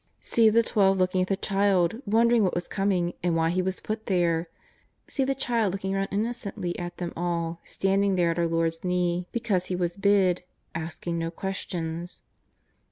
[0.23, 3.61] See the Twelve looking at the child, won dering what was coming and why he
[3.61, 4.47] was put there.
[5.07, 9.27] See the child looking round innocently at them all, standing there at our Lord's knee
[9.31, 10.41] because he was bid,
[10.73, 12.23] asking no questions.